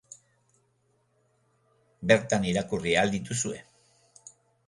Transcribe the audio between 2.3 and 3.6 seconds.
irakurri ahal dituzue.